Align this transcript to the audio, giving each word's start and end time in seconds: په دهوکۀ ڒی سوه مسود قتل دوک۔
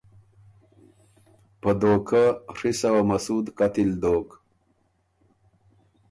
په 1.61 1.69
دهوکۀ 1.79 2.23
ڒی 2.57 2.71
سوه 2.81 3.01
مسود 3.09 3.45
قتل 3.59 3.89
دوک۔ 4.01 4.29